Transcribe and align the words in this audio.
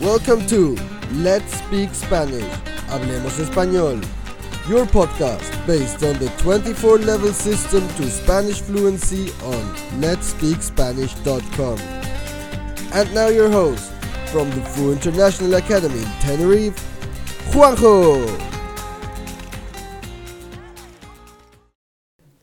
Welcome 0.00 0.46
to 0.48 0.76
Let's 1.14 1.56
Speak 1.56 1.88
Spanish. 1.94 2.44
Hablemos 2.90 3.38
Español. 3.38 3.98
Your 4.68 4.84
podcast 4.84 5.48
based 5.66 6.02
on 6.02 6.18
the 6.18 6.28
24 6.36 6.98
level 6.98 7.32
system 7.32 7.80
to 7.96 8.10
Spanish 8.10 8.60
fluency 8.60 9.32
on 9.42 9.64
letspeakspanish.com. 10.02 11.78
And 12.92 13.14
now 13.14 13.28
your 13.28 13.48
host 13.50 13.90
from 14.26 14.50
the 14.50 14.60
Fu 14.68 14.92
International 14.92 15.54
Academy 15.54 16.02
in 16.02 16.12
Tenerife, 16.20 16.76
Juanjo. 17.54 18.20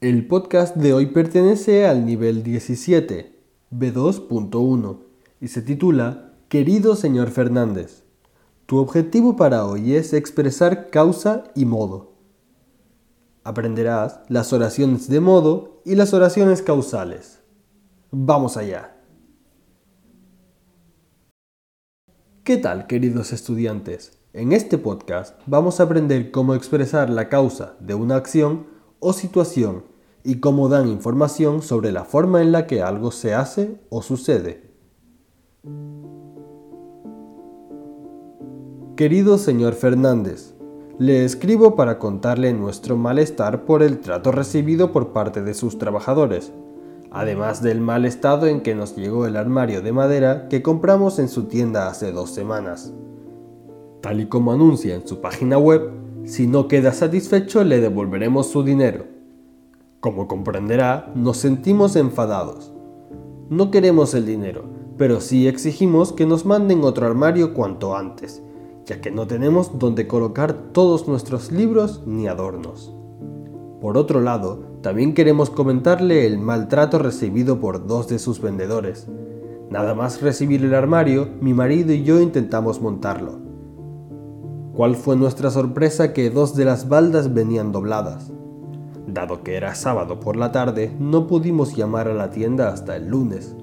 El 0.00 0.26
podcast 0.28 0.76
de 0.76 0.94
hoy 0.94 1.06
pertenece 1.12 1.84
al 1.86 2.06
nivel 2.06 2.42
17, 2.42 3.36
B2.1, 3.70 4.98
y 5.42 5.48
se 5.48 5.60
titula 5.60 6.33
Querido 6.48 6.94
señor 6.94 7.30
Fernández, 7.30 8.04
tu 8.66 8.78
objetivo 8.78 9.34
para 9.34 9.66
hoy 9.66 9.94
es 9.94 10.12
expresar 10.12 10.90
causa 10.90 11.44
y 11.54 11.64
modo. 11.64 12.12
Aprenderás 13.42 14.20
las 14.28 14.52
oraciones 14.52 15.08
de 15.08 15.20
modo 15.20 15.80
y 15.84 15.96
las 15.96 16.12
oraciones 16.12 16.62
causales. 16.62 17.40
Vamos 18.10 18.56
allá. 18.56 18.94
¿Qué 22.44 22.58
tal, 22.58 22.86
queridos 22.86 23.32
estudiantes? 23.32 24.18
En 24.32 24.52
este 24.52 24.78
podcast 24.78 25.40
vamos 25.46 25.80
a 25.80 25.84
aprender 25.84 26.30
cómo 26.30 26.54
expresar 26.54 27.08
la 27.08 27.28
causa 27.28 27.74
de 27.80 27.94
una 27.94 28.16
acción 28.16 28.66
o 29.00 29.12
situación 29.12 29.84
y 30.22 30.40
cómo 30.40 30.68
dan 30.68 30.88
información 30.88 31.62
sobre 31.62 31.90
la 31.90 32.04
forma 32.04 32.42
en 32.42 32.52
la 32.52 32.66
que 32.66 32.82
algo 32.82 33.10
se 33.10 33.34
hace 33.34 33.80
o 33.88 34.02
sucede. 34.02 34.74
Querido 38.96 39.38
señor 39.38 39.74
Fernández, 39.74 40.54
le 41.00 41.24
escribo 41.24 41.74
para 41.74 41.98
contarle 41.98 42.52
nuestro 42.52 42.96
malestar 42.96 43.64
por 43.64 43.82
el 43.82 43.98
trato 43.98 44.30
recibido 44.30 44.92
por 44.92 45.08
parte 45.08 45.42
de 45.42 45.54
sus 45.54 45.78
trabajadores, 45.78 46.52
además 47.10 47.60
del 47.60 47.80
mal 47.80 48.04
estado 48.04 48.46
en 48.46 48.60
que 48.60 48.76
nos 48.76 48.94
llegó 48.94 49.26
el 49.26 49.36
armario 49.36 49.82
de 49.82 49.90
madera 49.90 50.46
que 50.48 50.62
compramos 50.62 51.18
en 51.18 51.28
su 51.28 51.46
tienda 51.46 51.88
hace 51.88 52.12
dos 52.12 52.30
semanas. 52.30 52.94
Tal 54.00 54.20
y 54.20 54.26
como 54.26 54.52
anuncia 54.52 54.94
en 54.94 55.08
su 55.08 55.20
página 55.20 55.58
web, 55.58 55.90
si 56.22 56.46
no 56.46 56.68
queda 56.68 56.92
satisfecho 56.92 57.64
le 57.64 57.80
devolveremos 57.80 58.46
su 58.46 58.62
dinero. 58.62 59.06
Como 59.98 60.28
comprenderá, 60.28 61.10
nos 61.16 61.38
sentimos 61.38 61.96
enfadados. 61.96 62.72
No 63.50 63.72
queremos 63.72 64.14
el 64.14 64.24
dinero, 64.24 64.66
pero 64.96 65.20
sí 65.20 65.48
exigimos 65.48 66.12
que 66.12 66.26
nos 66.26 66.46
manden 66.46 66.84
otro 66.84 67.06
armario 67.06 67.54
cuanto 67.54 67.96
antes 67.96 68.40
ya 68.86 69.00
que 69.00 69.10
no 69.10 69.26
tenemos 69.26 69.78
donde 69.78 70.06
colocar 70.06 70.52
todos 70.72 71.08
nuestros 71.08 71.50
libros 71.50 72.02
ni 72.06 72.28
adornos. 72.28 72.94
Por 73.80 73.96
otro 73.96 74.20
lado, 74.20 74.78
también 74.82 75.14
queremos 75.14 75.50
comentarle 75.50 76.26
el 76.26 76.38
maltrato 76.38 76.98
recibido 76.98 77.60
por 77.60 77.86
dos 77.86 78.08
de 78.08 78.18
sus 78.18 78.40
vendedores. 78.40 79.08
Nada 79.70 79.94
más 79.94 80.22
recibir 80.22 80.64
el 80.64 80.74
armario, 80.74 81.28
mi 81.40 81.54
marido 81.54 81.92
y 81.92 82.02
yo 82.02 82.20
intentamos 82.20 82.80
montarlo. 82.80 83.40
¿Cuál 84.74 84.96
fue 84.96 85.16
nuestra 85.16 85.50
sorpresa 85.50 86.12
que 86.12 86.30
dos 86.30 86.54
de 86.56 86.64
las 86.64 86.88
baldas 86.88 87.32
venían 87.32 87.72
dobladas? 87.72 88.32
Dado 89.06 89.42
que 89.42 89.56
era 89.56 89.74
sábado 89.74 90.18
por 90.18 90.36
la 90.36 90.50
tarde, 90.50 90.94
no 90.98 91.26
pudimos 91.26 91.76
llamar 91.76 92.08
a 92.08 92.14
la 92.14 92.30
tienda 92.30 92.68
hasta 92.68 92.96
el 92.96 93.08
lunes, 93.08 93.54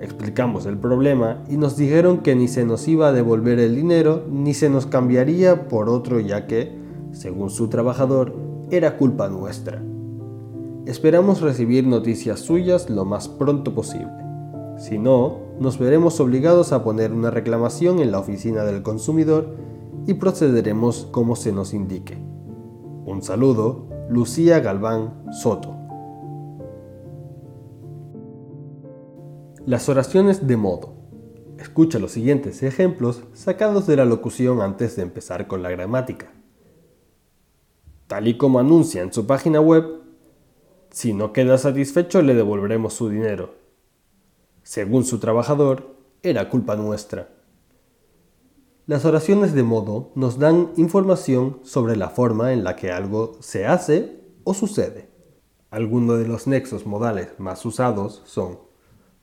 Explicamos 0.00 0.66
el 0.66 0.78
problema 0.78 1.42
y 1.48 1.56
nos 1.56 1.76
dijeron 1.76 2.18
que 2.18 2.36
ni 2.36 2.46
se 2.46 2.64
nos 2.64 2.86
iba 2.86 3.08
a 3.08 3.12
devolver 3.12 3.58
el 3.58 3.74
dinero 3.74 4.24
ni 4.30 4.54
se 4.54 4.70
nos 4.70 4.86
cambiaría 4.86 5.68
por 5.68 5.88
otro 5.88 6.20
ya 6.20 6.46
que, 6.46 6.78
según 7.10 7.50
su 7.50 7.68
trabajador, 7.68 8.34
era 8.70 8.96
culpa 8.96 9.28
nuestra. 9.28 9.82
Esperamos 10.86 11.40
recibir 11.40 11.86
noticias 11.86 12.40
suyas 12.40 12.88
lo 12.88 13.04
más 13.04 13.28
pronto 13.28 13.74
posible. 13.74 14.12
Si 14.78 14.98
no, 14.98 15.38
nos 15.58 15.78
veremos 15.78 16.20
obligados 16.20 16.72
a 16.72 16.84
poner 16.84 17.12
una 17.12 17.30
reclamación 17.30 17.98
en 17.98 18.12
la 18.12 18.20
oficina 18.20 18.62
del 18.64 18.82
consumidor 18.82 19.56
y 20.06 20.14
procederemos 20.14 21.08
como 21.10 21.34
se 21.34 21.52
nos 21.52 21.74
indique. 21.74 22.16
Un 23.04 23.22
saludo, 23.22 23.86
Lucía 24.08 24.60
Galván 24.60 25.24
Soto. 25.32 25.77
Las 29.68 29.90
oraciones 29.90 30.46
de 30.46 30.56
modo. 30.56 30.94
Escucha 31.58 31.98
los 31.98 32.12
siguientes 32.12 32.62
ejemplos 32.62 33.24
sacados 33.34 33.86
de 33.86 33.96
la 33.96 34.06
locución 34.06 34.62
antes 34.62 34.96
de 34.96 35.02
empezar 35.02 35.46
con 35.46 35.62
la 35.62 35.68
gramática. 35.68 36.32
Tal 38.06 38.28
y 38.28 38.38
como 38.38 38.60
anuncia 38.60 39.02
en 39.02 39.12
su 39.12 39.26
página 39.26 39.60
web, 39.60 39.84
si 40.88 41.12
no 41.12 41.34
queda 41.34 41.58
satisfecho 41.58 42.22
le 42.22 42.34
devolveremos 42.34 42.94
su 42.94 43.10
dinero. 43.10 43.56
Según 44.62 45.04
su 45.04 45.18
trabajador, 45.18 45.96
era 46.22 46.48
culpa 46.48 46.74
nuestra. 46.74 47.28
Las 48.86 49.04
oraciones 49.04 49.52
de 49.52 49.64
modo 49.64 50.12
nos 50.14 50.38
dan 50.38 50.72
información 50.78 51.60
sobre 51.62 51.94
la 51.94 52.08
forma 52.08 52.54
en 52.54 52.64
la 52.64 52.74
que 52.74 52.90
algo 52.90 53.36
se 53.40 53.66
hace 53.66 54.18
o 54.44 54.54
sucede. 54.54 55.10
Algunos 55.68 56.18
de 56.20 56.26
los 56.26 56.46
nexos 56.46 56.86
modales 56.86 57.38
más 57.38 57.66
usados 57.66 58.22
son 58.24 58.66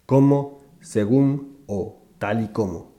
como, 0.06 0.60
según 0.82 1.58
o 1.68 1.98
tal 2.20 2.44
y 2.44 2.48
como. 2.50 2.92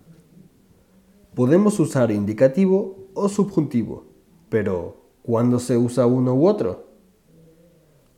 Podemos 1.34 1.78
usar 1.78 2.10
indicativo 2.10 3.08
o 3.14 3.28
subjuntivo, 3.28 4.04
pero 4.48 5.02
¿cuándo 5.22 5.58
se 5.58 5.76
usa 5.76 6.06
uno 6.06 6.34
u 6.34 6.46
otro? 6.46 6.86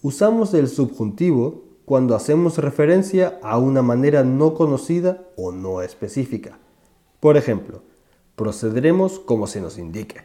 Usamos 0.02 0.54
el 0.54 0.68
subjuntivo 0.68 1.64
cuando 1.84 2.14
hacemos 2.14 2.58
referencia 2.58 3.40
a 3.42 3.58
una 3.58 3.82
manera 3.82 4.22
no 4.22 4.54
conocida 4.54 5.26
o 5.36 5.52
no 5.52 5.82
específica. 5.82 6.58
Por 7.18 7.36
ejemplo, 7.36 7.82
procederemos 8.36 9.18
como 9.18 9.46
se 9.46 9.60
nos 9.60 9.78
indique. 9.78 10.20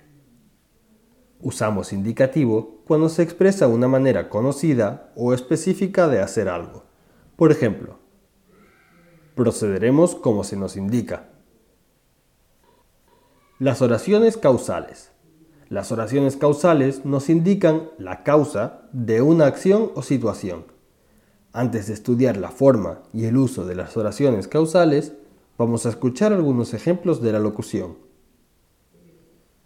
Usamos 1.41 1.91
indicativo 1.91 2.81
cuando 2.85 3.09
se 3.09 3.23
expresa 3.23 3.67
una 3.67 3.87
manera 3.87 4.29
conocida 4.29 5.11
o 5.15 5.33
específica 5.33 6.07
de 6.07 6.21
hacer 6.21 6.47
algo. 6.47 6.83
Por 7.35 7.51
ejemplo, 7.51 8.02
procederemos 9.35 10.15
como 10.15 10.43
se 10.43 10.55
nos 10.57 10.75
indica. 10.77 11.29
Las 13.59 13.81
oraciones 13.81 14.37
causales. 14.37 15.11
Las 15.69 15.91
oraciones 15.91 16.37
causales 16.37 17.05
nos 17.05 17.29
indican 17.29 17.89
la 17.97 18.23
causa 18.23 18.81
de 18.91 19.21
una 19.21 19.45
acción 19.45 19.91
o 19.95 20.01
situación. 20.01 20.65
Antes 21.51 21.87
de 21.87 21.93
estudiar 21.93 22.37
la 22.37 22.49
forma 22.49 23.03
y 23.13 23.25
el 23.25 23.37
uso 23.37 23.65
de 23.65 23.75
las 23.75 23.95
oraciones 23.95 24.47
causales, 24.47 25.13
vamos 25.57 25.85
a 25.85 25.89
escuchar 25.89 26.33
algunos 26.33 26.73
ejemplos 26.73 27.21
de 27.21 27.31
la 27.31 27.39
locución. 27.39 27.97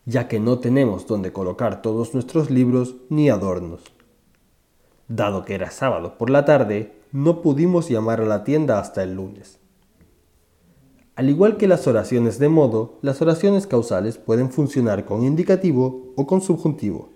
Ya 0.06 0.28
que 0.28 0.40
no 0.40 0.60
tenemos 0.60 1.08
donde 1.08 1.34
colocar 1.34 1.82
todos 1.82 2.14
nuestros 2.14 2.50
libros 2.50 2.96
ni 3.10 3.30
adornos. 3.30 3.82
Dado 5.08 5.44
que 5.44 5.56
era 5.56 5.72
sábado 5.72 6.18
por 6.18 6.30
la 6.30 6.46
tarde, 6.46 6.97
no 7.12 7.42
pudimos 7.42 7.90
llamar 7.90 8.22
a 8.22 8.26
la 8.26 8.44
tienda 8.44 8.80
hasta 8.80 9.04
el 9.04 9.16
lunes. 9.16 9.60
Al 11.16 11.30
igual 11.30 11.58
que 11.58 11.68
las 11.68 11.88
oraciones 11.88 12.38
de 12.38 12.50
modo, 12.50 13.00
las 13.02 13.22
oraciones 13.22 13.66
causales 13.66 14.18
pueden 14.18 14.52
funcionar 14.52 15.06
con 15.06 15.24
indicativo 15.24 16.14
o 16.16 16.28
con 16.28 16.42
subjuntivo. 16.42 17.10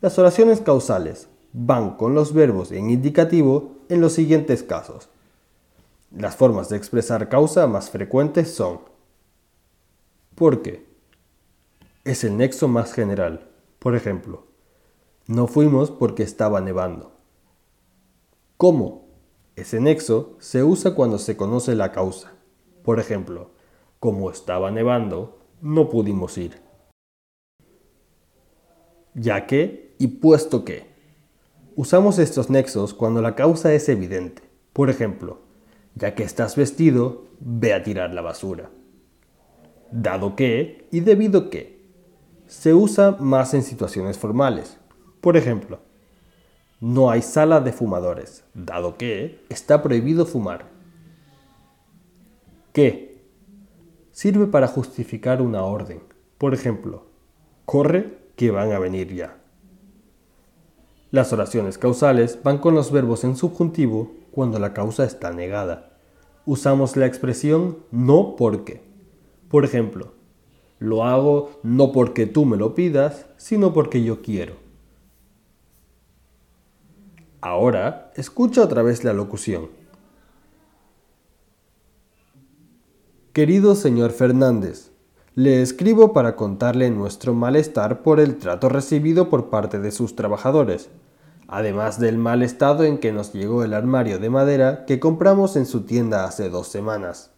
Las 0.00 0.18
oraciones 0.18 0.60
causales 0.60 1.28
van 1.52 1.96
con 1.96 2.14
los 2.14 2.32
verbos 2.32 2.72
en 2.72 2.90
indicativo 2.90 3.72
en 3.88 4.00
los 4.00 4.12
siguientes 4.12 4.62
casos. 4.62 5.08
Las 6.16 6.36
formas 6.36 6.68
de 6.68 6.76
expresar 6.76 7.28
causa 7.28 7.66
más 7.66 7.90
frecuentes 7.90 8.54
son 8.54 8.80
¿Por 10.34 10.62
qué? 10.62 10.84
Es 12.04 12.24
el 12.24 12.36
nexo 12.36 12.66
más 12.66 12.92
general. 12.92 13.48
Por 13.78 13.94
ejemplo, 13.94 14.46
no 15.26 15.46
fuimos 15.46 15.90
porque 15.90 16.22
estaba 16.22 16.60
nevando. 16.60 17.13
¿Cómo? 18.56 19.08
Ese 19.56 19.80
nexo 19.80 20.36
se 20.38 20.62
usa 20.62 20.94
cuando 20.94 21.18
se 21.18 21.36
conoce 21.36 21.74
la 21.74 21.90
causa. 21.90 22.34
Por 22.84 23.00
ejemplo, 23.00 23.50
como 23.98 24.30
estaba 24.30 24.70
nevando, 24.70 25.40
no 25.60 25.88
pudimos 25.88 26.38
ir. 26.38 26.60
Ya 29.14 29.46
que 29.46 29.96
y 29.98 30.06
puesto 30.06 30.64
que. 30.64 30.86
Usamos 31.74 32.20
estos 32.20 32.48
nexos 32.48 32.94
cuando 32.94 33.22
la 33.22 33.34
causa 33.34 33.72
es 33.72 33.88
evidente. 33.88 34.42
Por 34.72 34.88
ejemplo, 34.88 35.40
ya 35.96 36.14
que 36.14 36.22
estás 36.22 36.54
vestido, 36.54 37.24
ve 37.40 37.74
a 37.74 37.82
tirar 37.82 38.14
la 38.14 38.22
basura. 38.22 38.70
Dado 39.90 40.36
que 40.36 40.86
y 40.92 41.00
debido 41.00 41.50
que. 41.50 41.82
Se 42.46 42.72
usa 42.72 43.16
más 43.18 43.52
en 43.54 43.64
situaciones 43.64 44.16
formales. 44.16 44.78
Por 45.20 45.36
ejemplo, 45.36 45.80
no 46.84 47.10
hay 47.10 47.22
sala 47.22 47.62
de 47.62 47.72
fumadores, 47.72 48.44
dado 48.52 48.98
que 48.98 49.42
está 49.48 49.82
prohibido 49.82 50.26
fumar. 50.26 50.66
¿Qué? 52.74 53.14
sirve 54.12 54.46
para 54.46 54.68
justificar 54.68 55.40
una 55.40 55.62
orden. 55.62 56.02
Por 56.36 56.52
ejemplo, 56.52 57.06
corre 57.64 58.18
que 58.36 58.50
van 58.50 58.72
a 58.72 58.78
venir 58.78 59.14
ya. 59.14 59.38
Las 61.10 61.32
oraciones 61.32 61.78
causales 61.78 62.38
van 62.44 62.58
con 62.58 62.74
los 62.74 62.92
verbos 62.92 63.24
en 63.24 63.34
subjuntivo 63.34 64.12
cuando 64.30 64.58
la 64.58 64.74
causa 64.74 65.04
está 65.04 65.32
negada. 65.32 65.96
Usamos 66.44 66.98
la 66.98 67.06
expresión 67.06 67.78
no 67.92 68.36
porque. 68.36 68.82
Por 69.48 69.64
ejemplo, 69.64 70.12
lo 70.78 71.02
hago 71.04 71.58
no 71.62 71.92
porque 71.92 72.26
tú 72.26 72.44
me 72.44 72.58
lo 72.58 72.74
pidas, 72.74 73.24
sino 73.38 73.72
porque 73.72 74.04
yo 74.04 74.20
quiero. 74.20 74.63
Ahora, 77.44 78.10
escucha 78.16 78.62
otra 78.62 78.82
vez 78.82 79.04
la 79.04 79.12
locución. 79.12 79.68
Querido 83.34 83.74
señor 83.74 84.12
Fernández, 84.12 84.92
le 85.34 85.60
escribo 85.60 86.14
para 86.14 86.36
contarle 86.36 86.88
nuestro 86.88 87.34
malestar 87.34 88.00
por 88.00 88.18
el 88.18 88.38
trato 88.38 88.70
recibido 88.70 89.28
por 89.28 89.50
parte 89.50 89.78
de 89.78 89.90
sus 89.90 90.16
trabajadores, 90.16 90.88
además 91.46 92.00
del 92.00 92.16
mal 92.16 92.42
estado 92.42 92.84
en 92.84 92.96
que 92.96 93.12
nos 93.12 93.34
llegó 93.34 93.62
el 93.62 93.74
armario 93.74 94.18
de 94.18 94.30
madera 94.30 94.86
que 94.86 94.98
compramos 94.98 95.56
en 95.56 95.66
su 95.66 95.82
tienda 95.82 96.24
hace 96.24 96.48
dos 96.48 96.68
semanas. 96.68 97.30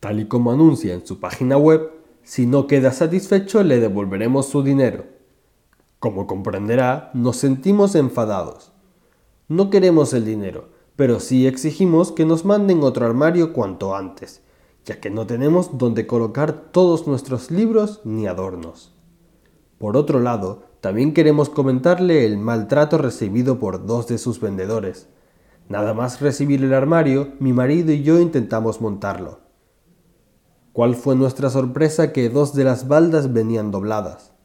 Tal 0.00 0.18
y 0.18 0.26
como 0.26 0.50
anuncia 0.50 0.92
en 0.94 1.06
su 1.06 1.20
página 1.20 1.56
web, 1.56 1.92
si 2.24 2.46
no 2.46 2.66
queda 2.66 2.90
satisfecho 2.90 3.62
le 3.62 3.78
devolveremos 3.78 4.48
su 4.48 4.64
dinero. 4.64 5.04
Como 6.00 6.26
comprenderá, 6.26 7.12
nos 7.14 7.36
sentimos 7.36 7.94
enfadados. 7.94 8.72
No 9.48 9.70
queremos 9.70 10.12
el 10.12 10.24
dinero, 10.24 10.68
pero 10.96 11.20
sí 11.20 11.46
exigimos 11.46 12.12
que 12.12 12.24
nos 12.24 12.44
manden 12.44 12.82
otro 12.82 13.06
armario 13.06 13.52
cuanto 13.52 13.94
antes 13.94 14.42
ya 14.86 15.00
que 15.00 15.10
no 15.10 15.26
tenemos 15.26 15.76
donde 15.76 16.06
colocar 16.06 16.70
todos 16.70 17.08
nuestros 17.08 17.50
libros 17.50 18.00
ni 18.04 18.28
adornos. 18.28 18.94
Por 19.78 19.96
otro 19.96 20.20
lado, 20.20 20.62
también 20.80 21.12
queremos 21.12 21.50
comentarle 21.50 22.24
el 22.24 22.38
maltrato 22.38 22.96
recibido 22.96 23.58
por 23.58 23.84
dos 23.84 24.06
de 24.06 24.16
sus 24.16 24.40
vendedores. 24.40 25.08
Nada 25.68 25.92
más 25.92 26.20
recibir 26.20 26.62
el 26.62 26.72
armario, 26.72 27.32
mi 27.40 27.52
marido 27.52 27.90
y 27.90 28.04
yo 28.04 28.20
intentamos 28.20 28.80
montarlo. 28.80 29.40
¿Cuál 30.72 30.94
fue 30.94 31.16
nuestra 31.16 31.50
sorpresa 31.50 32.12
que 32.12 32.28
dos 32.28 32.54
de 32.54 32.62
las 32.62 32.86
baldas 32.86 33.32
venían 33.32 33.72
dobladas? 33.72 34.35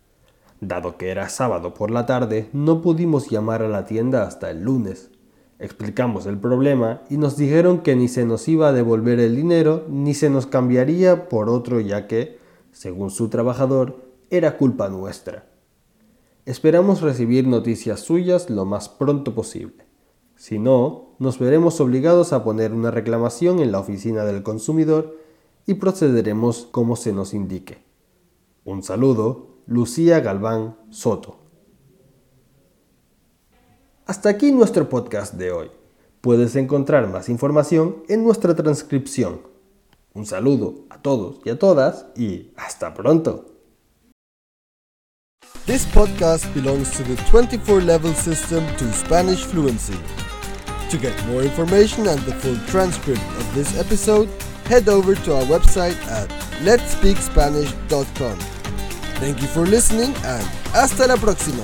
Dado 0.62 0.96
que 0.96 1.10
era 1.10 1.28
sábado 1.28 1.74
por 1.74 1.90
la 1.90 2.06
tarde, 2.06 2.48
no 2.54 2.84
pudimos 2.84 3.32
llamar 3.32 3.64
a 3.64 3.68
la 3.68 3.86
tienda 3.86 4.28
hasta 4.28 4.52
el 4.52 4.62
lunes. 4.62 5.10
Explicamos 5.58 6.28
el 6.28 6.38
problema 6.38 7.02
y 7.10 7.18
nos 7.18 7.36
dijeron 7.36 7.80
que 7.80 7.96
ni 7.96 8.08
se 8.08 8.26
nos 8.26 8.48
iba 8.48 8.70
a 8.70 8.72
devolver 8.72 9.20
el 9.20 9.36
dinero 9.36 9.86
ni 9.90 10.14
se 10.14 10.30
nos 10.30 10.46
cambiaría 10.46 11.30
por 11.30 11.50
otro 11.50 11.80
ya 11.80 12.06
que, 12.06 12.38
según 12.72 13.10
su 13.10 13.28
trabajador, 13.30 14.06
era 14.30 14.58
culpa 14.58 14.88
nuestra. 14.88 15.48
Esperamos 16.46 17.02
recibir 17.02 17.48
noticias 17.48 18.00
suyas 18.02 18.52
lo 18.52 18.64
más 18.64 18.88
pronto 18.88 19.34
posible. 19.34 19.86
Si 20.36 20.60
no, 20.60 21.16
nos 21.18 21.40
veremos 21.40 21.82
obligados 21.82 22.34
a 22.34 22.44
poner 22.44 22.72
una 22.72 22.92
reclamación 22.92 23.60
en 23.60 23.72
la 23.72 23.80
oficina 23.80 24.26
del 24.26 24.44
consumidor 24.44 25.18
y 25.66 25.76
procederemos 25.76 26.68
como 26.70 26.96
se 26.96 27.14
nos 27.14 27.34
indique. 27.34 27.84
Un 28.64 28.84
saludo, 28.84 29.51
Lucía 29.68 30.20
Galván 30.20 30.78
Soto. 30.90 31.40
Hasta 34.06 34.30
aquí 34.30 34.52
nuestro 34.52 34.90
podcast 34.90 35.36
de 35.36 35.52
hoy. 35.52 35.72
Puedes 36.22 36.56
encontrar 36.56 37.08
más 37.08 37.30
información 37.30 38.04
en 38.10 38.24
nuestra 38.24 38.56
transcripción. 38.56 39.42
Un 40.14 40.26
saludo 40.26 40.86
a 40.90 41.02
todos 41.02 41.40
y 41.46 41.50
a 41.50 41.58
todas 41.58 42.06
y 42.16 42.52
hasta 42.58 42.94
pronto. 42.94 43.46
This 45.66 45.86
podcast 45.86 46.46
belongs 46.54 46.92
to 46.98 47.04
the 47.04 47.16
24 47.30 47.82
level 47.82 48.14
system 48.14 48.66
to 48.78 48.92
Spanish 48.92 49.46
fluency. 49.46 49.98
To 50.90 50.98
get 50.98 51.16
more 51.28 51.44
information 51.44 52.08
and 52.08 52.20
the 52.26 52.34
full 52.34 52.58
transcript 52.68 53.22
of 53.40 53.56
this 53.56 53.80
episode, 53.80 54.28
head 54.66 54.90
over 54.90 55.16
to 55.16 55.36
our 55.36 55.44
website 55.44 55.96
at 56.08 56.28
letspeakspanish.com. 56.64 58.38
Thank 59.22 59.40
you 59.40 59.48
for 59.48 59.68
listening 59.68 60.16
and 60.26 60.44
hasta 60.74 61.06
la 61.06 61.16
próxima. 61.16 61.62